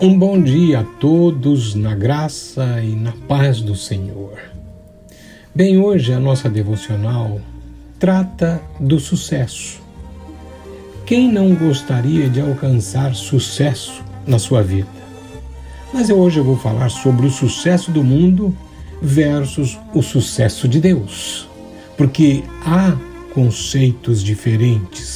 [0.00, 4.38] Um bom dia a todos na graça e na paz do Senhor.
[5.54, 7.40] Bem, hoje a nossa devocional
[7.98, 9.80] trata do sucesso.
[11.06, 14.88] Quem não gostaria de alcançar sucesso na sua vida?
[15.92, 18.56] Mas hoje eu vou falar sobre o sucesso do mundo
[19.00, 21.48] versus o sucesso de Deus,
[21.96, 22.96] porque há
[23.32, 25.13] conceitos diferentes.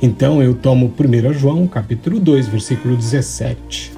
[0.00, 3.92] Então eu tomo 1 João, capítulo 2, versículo 17.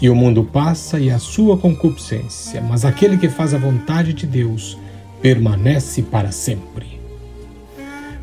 [0.00, 4.26] E o mundo passa e a sua concupiscência, mas aquele que faz a vontade de
[4.26, 4.76] Deus
[5.22, 7.00] permanece para sempre.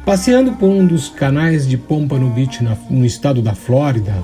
[0.05, 4.23] Passeando por um dos canais de Pompano Beach, no estado da Flórida,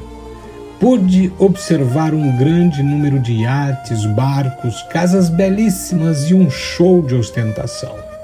[0.80, 8.15] pude observar um grande número de iates, barcos, casas belíssimas e um show de ostentação.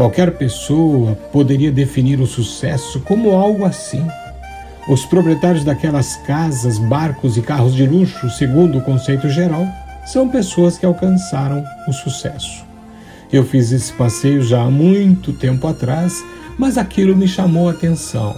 [0.00, 4.02] Qualquer pessoa poderia definir o sucesso como algo assim.
[4.88, 9.66] Os proprietários daquelas casas, barcos e carros de luxo, segundo o conceito geral,
[10.06, 12.64] são pessoas que alcançaram o sucesso.
[13.30, 16.24] Eu fiz esse passeio já há muito tempo atrás,
[16.56, 18.34] mas aquilo me chamou a atenção.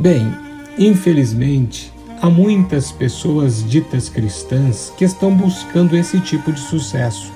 [0.00, 0.28] Bem,
[0.76, 7.32] infelizmente, há muitas pessoas ditas cristãs que estão buscando esse tipo de sucesso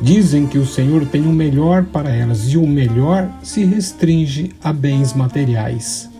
[0.00, 4.72] Dizem que o Senhor tem o melhor para elas e o melhor se restringe a
[4.72, 6.10] bens materiais.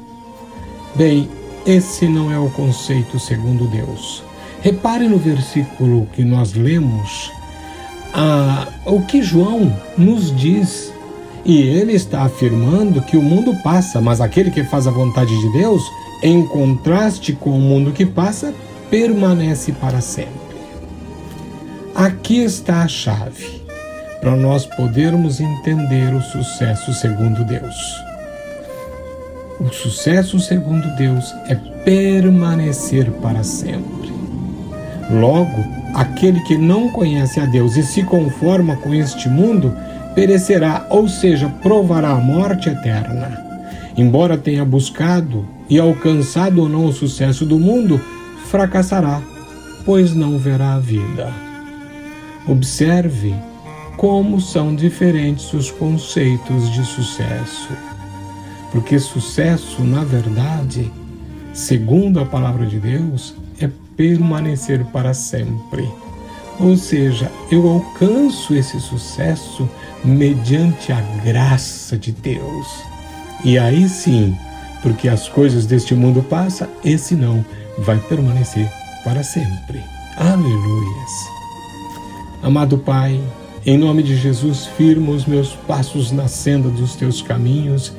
[0.94, 1.28] Bem,
[1.66, 4.22] esse não é o conceito segundo Deus.
[4.62, 7.30] Repare no versículo que nós lemos
[8.14, 10.92] ah, o que João nos diz.
[11.44, 15.52] E ele está afirmando que o mundo passa, mas aquele que faz a vontade de
[15.52, 15.82] Deus,
[16.20, 18.52] em contraste com o mundo que passa,
[18.90, 20.32] permanece para sempre.
[21.94, 23.65] Aqui está a chave
[24.26, 28.04] para nós podermos entender o sucesso segundo Deus.
[29.60, 34.12] O sucesso segundo Deus é permanecer para sempre.
[35.08, 39.72] Logo, aquele que não conhece a Deus e se conforma com este mundo
[40.12, 43.40] perecerá, ou seja, provará a morte eterna.
[43.96, 48.00] Embora tenha buscado e alcançado ou não o sucesso do mundo,
[48.46, 49.22] fracassará,
[49.84, 51.32] pois não verá a vida.
[52.48, 53.32] Observe
[53.96, 57.70] como são diferentes os conceitos de sucesso.
[58.70, 60.92] Porque sucesso, na verdade,
[61.54, 65.88] segundo a palavra de Deus, é permanecer para sempre.
[66.58, 69.68] Ou seja, eu alcanço esse sucesso
[70.04, 72.66] mediante a graça de Deus.
[73.44, 74.36] E aí sim,
[74.82, 77.44] porque as coisas deste mundo passam, esse não
[77.78, 78.70] vai permanecer
[79.04, 79.82] para sempre.
[80.16, 81.36] Aleluias.
[82.42, 83.20] Amado Pai,
[83.66, 87.92] em nome de Jesus, firma os meus passos na senda dos teus caminhos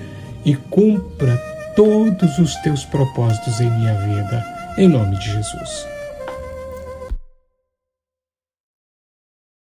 [0.46, 1.36] e cumpra
[1.76, 4.46] todos os teus propósitos em minha vida.
[4.78, 5.97] Em nome de Jesus.